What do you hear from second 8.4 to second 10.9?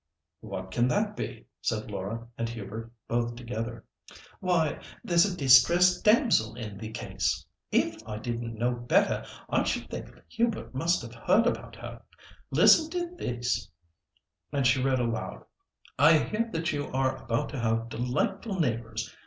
know better, I should think Hubert